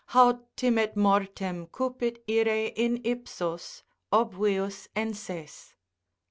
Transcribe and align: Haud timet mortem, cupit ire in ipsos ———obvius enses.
Haud 0.15 0.39
timet 0.57 0.95
mortem, 0.95 1.67
cupit 1.67 2.23
ire 2.27 2.69
in 2.75 3.01
ipsos 3.05 3.83
———obvius 4.11 4.87
enses. 4.95 5.75